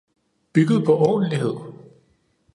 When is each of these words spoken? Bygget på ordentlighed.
Bygget 0.53 0.85
på 0.85 0.97
ordentlighed. 0.97 1.57